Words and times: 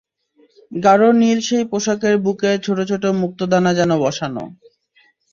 গাঢ় 0.71 1.09
নীল 1.13 1.39
সেই 1.41 1.63
পোশাকের 1.71 2.15
বুকে 2.17 2.51
ছোট 2.65 2.77
ছোট 2.89 3.03
মুক্তো 3.21 3.43
দানা 3.51 3.71
যেন 3.73 3.91
বসানো। 4.03 4.43